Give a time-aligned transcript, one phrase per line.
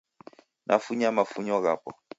[0.67, 1.89] Nafunya mafunyo ghapo